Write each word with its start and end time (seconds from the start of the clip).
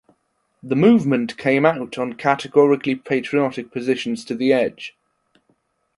The 0.63 0.75
movement 0.75 1.37
came 1.37 1.63
out 1.63 1.95
on 1.99 2.13
categorically 2.13 2.95
patriotic 2.95 3.71
positions 3.71 4.25
to 4.25 4.33
the 4.33 4.51
edge. 4.51 4.95